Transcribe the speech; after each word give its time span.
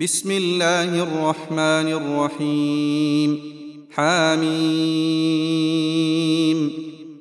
بسم 0.00 0.30
الله 0.30 1.02
الرحمن 1.02 1.92
الرحيم. 1.92 3.40
حاميم 3.90 4.52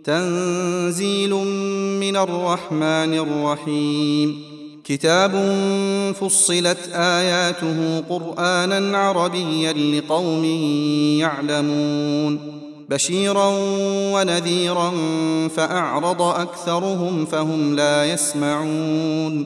تنزيل 0.04 1.34
من 2.00 2.16
الرحمن 2.18 3.14
الرحيم. 3.14 4.44
كتاب 4.84 5.32
فصلت 6.20 6.90
آياته 6.94 8.00
قرانا 8.10 8.98
عربيا 8.98 9.74
لقوم 9.74 10.46
يعلمون. 11.20 12.40
بشيرا 12.90 13.58
ونذيرا 14.14 14.92
فأعرض 15.56 16.22
أكثرهم 16.22 17.26
فهم 17.26 17.76
لا 17.76 18.14
يسمعون. 18.14 19.46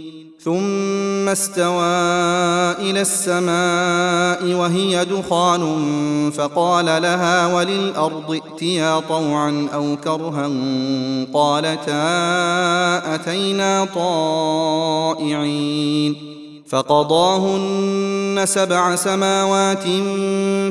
ثم 0.43 1.29
استوى 1.29 1.85
إلى 2.81 3.01
السماء 3.01 4.53
وهي 4.53 5.05
دخان 5.05 6.31
فقال 6.37 6.85
لها 6.85 7.55
وللأرض 7.55 8.31
ائتيا 8.31 8.99
طوعا 8.99 9.67
أو 9.73 9.97
كرها 10.03 10.49
قالتا 11.33 13.15
أتينا 13.15 13.87
طائعين 15.15 16.15
فقضاهن 16.67 18.41
سبع 18.45 18.95
سماوات 18.95 19.83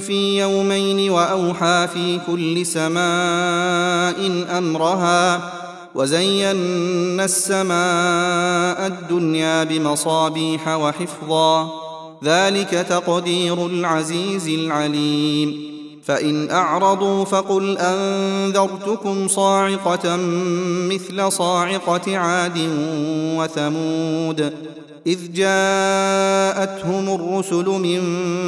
في 0.02 0.38
يومين 0.40 1.10
وأوحى 1.10 1.88
في 1.94 2.18
كل 2.26 2.66
سماء 2.66 4.46
أمرها 4.58 5.59
وزينا 5.94 7.24
السماء 7.24 8.86
الدنيا 8.86 9.64
بمصابيح 9.64 10.68
وحفظا. 10.68 11.70
ذلك 12.24 12.70
تقدير 12.70 13.66
العزيز 13.66 14.48
العليم. 14.48 15.70
فإن 16.04 16.50
أعرضوا 16.50 17.24
فقل 17.24 17.78
أنذرتكم 17.78 19.28
صاعقة 19.28 20.16
مثل 20.90 21.32
صاعقة 21.32 22.18
عاد 22.18 22.58
وثمود. 23.38 24.52
إذ 25.06 25.32
جاءتهم 25.32 27.14
الرسل 27.14 27.64
من 27.64 28.00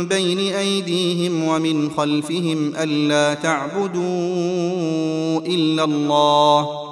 بين 0.08 0.54
أيديهم 0.54 1.48
ومن 1.48 1.90
خلفهم 1.90 2.72
ألا 2.76 3.34
تعبدوا 3.34 4.00
إلا 5.46 5.84
الله. 5.84 6.91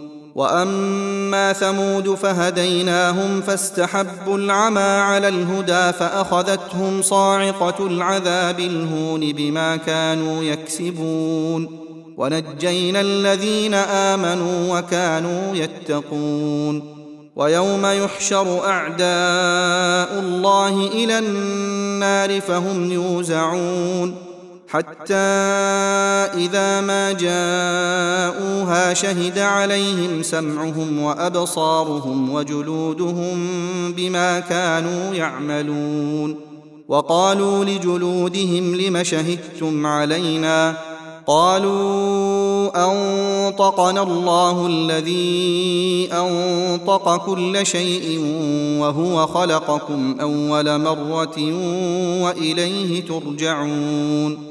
وأما 0.35 1.53
ثمود 1.53 2.15
فهديناهم 2.15 3.41
فاستحبوا 3.41 4.37
العمى 4.37 4.79
على 4.79 5.27
الهدى 5.27 5.97
فأخذتهم 5.97 7.01
صاعقة 7.01 7.87
العذاب 7.87 8.59
الهون 8.59 9.31
بما 9.31 9.75
كانوا 9.75 10.43
يكسبون 10.43 11.79
ونجينا 12.17 13.01
الذين 13.01 13.73
آمنوا 13.73 14.79
وكانوا 14.79 15.55
يتقون 15.55 17.01
ويوم 17.35 17.85
يحشر 17.85 18.65
أعداء 18.65 20.19
الله 20.19 20.87
إلى 20.87 21.19
النار 21.19 22.41
فهم 22.41 22.91
يوزعون 22.91 24.15
حتى 24.71 25.13
إذا 26.37 26.81
ما 26.81 27.11
جاءوها 27.11 28.93
شهد 28.93 29.39
عليهم 29.39 30.23
سمعهم 30.23 30.99
وأبصارهم 30.99 32.33
وجلودهم 32.33 33.37
بما 33.97 34.39
كانوا 34.39 35.15
يعملون. 35.15 36.35
وقالوا 36.87 37.65
لجلودهم 37.65 38.75
لم 38.75 39.03
شهدتم 39.03 39.85
علينا؟ 39.85 40.77
قالوا 41.27 42.71
أنطقنا 42.75 44.03
الله 44.03 44.67
الذي 44.67 46.09
أنطق 46.13 47.25
كل 47.25 47.65
شيء 47.65 48.19
وهو 48.79 49.27
خلقكم 49.27 50.15
أول 50.21 50.81
مرة 50.81 51.37
وإليه 52.23 53.05
ترجعون. 53.05 54.50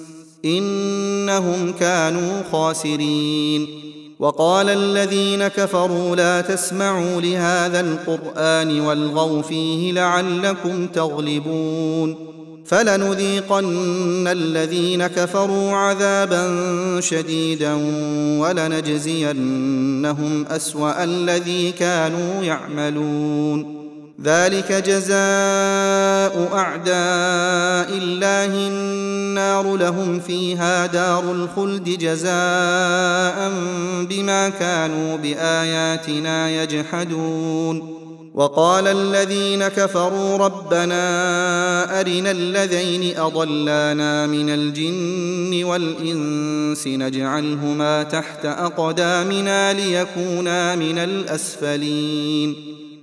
إنهم 0.45 1.73
كانوا 1.79 2.43
خاسرين. 2.51 3.67
وقال 4.19 4.69
الذين 4.69 5.47
كفروا 5.47 6.15
لا 6.15 6.41
تسمعوا 6.41 7.21
لهذا 7.21 7.79
القرآن 7.79 8.79
والغوا 8.79 9.41
فيه 9.41 9.91
لعلكم 9.91 10.87
تغلبون. 10.87 12.15
فلنذيقن 12.65 14.27
الذين 14.27 15.07
كفروا 15.07 15.71
عذابا 15.71 16.49
شديدا 16.99 17.73
ولنجزينهم 18.39 20.45
أسوأ 20.49 21.03
الذي 21.03 21.71
كانوا 21.71 22.43
يعملون. 22.43 23.80
ذلك 24.23 24.71
جزاء 24.71 26.49
أعداء 26.53 27.97
الله 27.97 28.67
النار 28.67 29.75
لهم 29.75 30.19
فيها 30.19 30.85
دار 30.85 31.31
الخلد 31.31 31.83
جزاء 31.83 33.51
بما 34.09 34.49
كانوا 34.49 35.17
بآياتنا 35.17 36.63
يجحدون. 36.63 37.97
وقال 38.33 38.87
الذين 38.87 39.67
كفروا 39.67 40.37
ربنا 40.37 41.99
أرنا 41.99 42.31
الذين 42.31 43.17
أضلانا 43.17 44.27
من 44.27 44.49
الجن 44.49 45.63
والإنس 45.63 46.87
نجعلهما 46.87 48.03
تحت 48.03 48.45
أقدامنا 48.45 49.73
ليكونا 49.73 50.75
من 50.75 50.97
الأسفلين. 50.97 52.70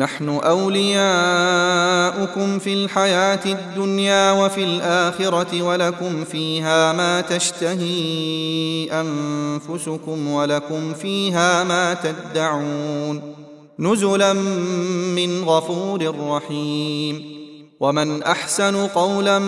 نحن 0.00 0.28
أولياؤكم 0.28 0.98
في 2.58 2.74
الحياة 2.74 3.40
الدنيا 3.46 4.32
وفي 4.32 4.64
الآخرة 4.64 5.62
ولكم 5.62 6.24
فيها 6.24 6.92
ما 6.92 7.20
تشتهي 7.20 8.88
أنفسكم 8.92 10.28
ولكم 10.28 10.94
فيها 10.94 11.64
ما 11.64 11.94
تدعون 11.94 13.34
نزلا 13.78 14.32
من 14.32 15.44
غفور 15.44 16.14
رحيم 16.28 17.40
ومن 17.80 18.22
أحسن 18.22 18.86
قولا 18.86 19.38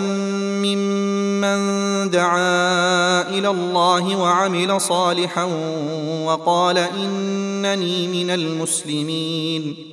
ممن 0.61 1.59
دعا 2.09 3.29
إلى 3.29 3.49
الله 3.49 4.15
وعمل 4.15 4.81
صالحا 4.81 5.43
وقال 6.25 6.77
إنني 6.77 8.07
من 8.07 8.29
المسلمين 8.29 9.92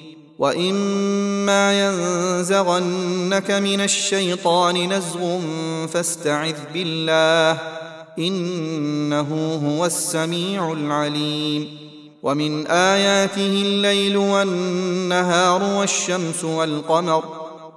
واما 0.41 1.85
ينزغنك 1.85 3.51
من 3.51 3.81
الشيطان 3.81 4.93
نزغ 4.93 5.39
فاستعذ 5.87 6.55
بالله 6.73 7.61
انه 8.19 9.59
هو 9.65 9.85
السميع 9.85 10.71
العليم 10.71 11.67
ومن 12.23 12.67
اياته 12.67 13.61
الليل 13.65 14.17
والنهار 14.17 15.63
والشمس 15.63 16.43
والقمر 16.43 17.23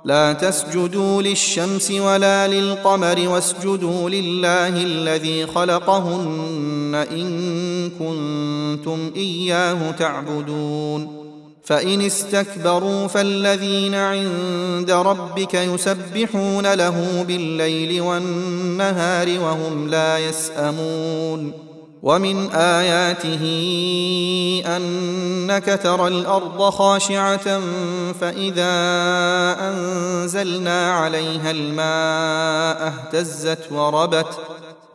لا 0.04 0.32
تسجدوا 0.32 1.22
للشمس 1.22 1.90
ولا 1.90 2.48
للقمر 2.48 3.28
واسجدوا 3.28 4.10
لله 4.10 4.68
الذي 4.68 5.46
خلقهن 5.46 7.06
ان 7.10 7.90
كنتم 7.90 9.12
اياه 9.16 9.90
تعبدون 9.90 11.23
فإن 11.64 12.00
استكبروا 12.00 13.06
فالذين 13.06 13.94
عند 13.94 14.90
ربك 14.90 15.54
يسبحون 15.54 16.74
له 16.74 17.24
بالليل 17.28 18.00
والنهار 18.00 19.40
وهم 19.40 19.88
لا 19.88 20.18
يسأمون 20.18 21.52
ومن 22.02 22.50
آياته 22.50 23.42
أنك 24.66 25.80
ترى 25.82 26.08
الأرض 26.08 26.70
خاشعة 26.70 27.60
فإذا 28.20 28.74
أنزلنا 29.60 30.92
عليها 30.92 31.50
الماء 31.50 32.92
اهتزت 32.92 33.72
وربت 33.72 34.38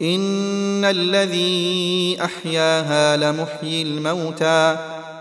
إن 0.01 0.85
الذي 0.85 2.17
أحياها 2.23 3.17
لمحيي 3.17 3.81
الموتى 3.81 4.98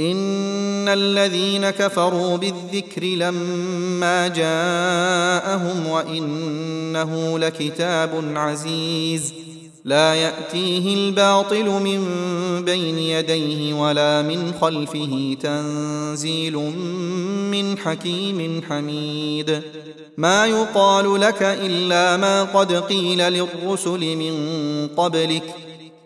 إن 0.00 0.88
الذين 0.88 1.70
كفروا 1.70 2.36
بالذكر 2.36 3.04
لما 3.04 4.28
جاءهم 4.28 5.86
وإنه 5.86 7.38
لكتاب 7.38 8.32
عزيز 8.36 9.32
لا 9.84 10.14
يأتيه 10.14 10.94
الباطل 10.94 11.64
من 11.64 12.04
بين 12.64 12.98
يديه 12.98 13.74
ولا 13.74 14.22
من 14.22 14.52
خلفه 14.60 15.36
تنزيل 15.42 16.56
من 17.50 17.78
حكيم 17.78 18.62
حميد. 18.68 19.62
ما 20.16 20.46
يقال 20.46 21.20
لك 21.20 21.42
إلا 21.42 22.16
ما 22.16 22.42
قد 22.42 22.72
قيل 22.72 23.18
للرسل 23.18 24.16
من 24.16 24.34
قبلك 24.96 25.67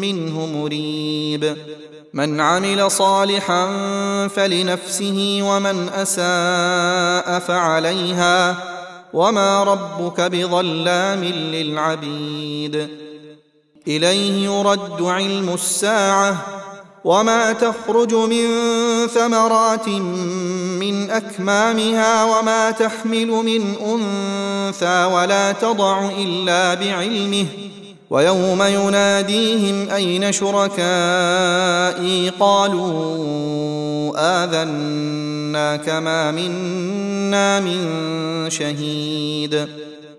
منه 0.00 0.46
مريب. 0.46 1.56
من 2.14 2.40
عمل 2.40 2.90
صالحا 2.90 3.66
فلنفسه 4.28 5.38
ومن 5.42 5.88
أساء 5.88 7.38
فعليها. 7.38 8.56
وما 9.12 9.64
ربك 9.64 10.20
بظلام 10.20 11.24
للعبيد. 11.24 12.88
إليه 13.88 14.44
يرد 14.44 15.02
علم 15.02 15.54
الساعة. 15.54 16.46
وما 17.04 17.52
تخرج 17.52 18.14
من 18.14 18.46
ثمرات 19.06 19.88
من 20.78 21.10
أكمامها. 21.10 22.24
وما 22.24 22.70
تحمل 22.70 23.26
من 23.26 23.74
أنثى. 23.74 25.04
ولا 25.04 25.52
تضع 25.52 26.10
إلا 26.18 26.74
بعلمه. 26.74 27.46
ويوم 28.10 28.62
يناديهم 28.62 29.90
أين 29.90 30.32
شركائي؟ 30.32 32.30
قالوا 32.40 34.12
اذنا 34.16 35.76
كما 35.76 36.30
منا 36.30 37.60
من 37.60 37.80
شهيد. 38.50 39.66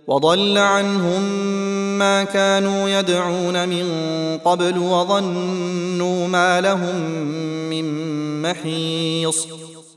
وضل 0.08 0.58
عنهم 0.58 1.22
ما 1.98 2.24
كانوا 2.24 2.90
يدعون 2.90 3.70
من 3.70 3.88
قبل 4.46 4.78
وظنوا 4.78 6.28
ما 6.28 6.62
لهم 6.62 7.02
من 7.70 7.86
محيص. 8.42 9.48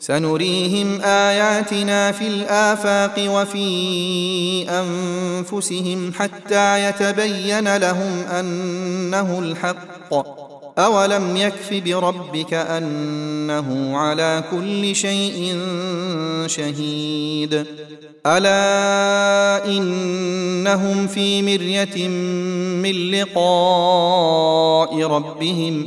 سنريهم 0.00 1.00
آياتنا 1.00 2.12
في 2.12 2.26
الآفاق 2.26 3.14
وفي 3.18 3.66
أنفسهم 4.70 6.12
حتى 6.12 6.88
يتبين 6.88 7.76
لهم 7.76 8.24
أنه 8.30 9.38
الحق. 9.38 10.14
أولم 10.78 11.36
يكف 11.36 11.74
بربك 11.84 12.54
أنه 12.54 13.96
على 13.96 14.44
كل 14.50 14.96
شيء 14.96 15.58
شهيد. 16.46 17.66
ألا 18.26 19.64
إنهم 19.66 21.06
في 21.06 21.42
مرية 21.42 22.08
من 22.82 23.10
لقاء 23.10 25.02
ربهم 25.02 25.86